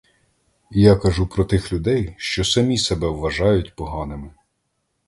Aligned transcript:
Я 0.71 0.95
кажу 0.95 1.27
про 1.27 1.45
тих 1.45 1.71
людей, 1.73 2.15
що 2.17 2.43
самі 2.43 2.77
себе 2.77 3.09
вважають 3.09 3.75
поганими. 3.75 4.33